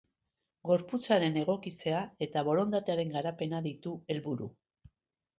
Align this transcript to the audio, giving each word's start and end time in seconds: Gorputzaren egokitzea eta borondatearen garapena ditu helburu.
Gorputzaren 0.67 1.35
egokitzea 1.41 1.99
eta 2.27 2.43
borondatearen 2.47 3.11
garapena 3.17 3.59
ditu 3.67 3.93
helburu. 4.15 4.49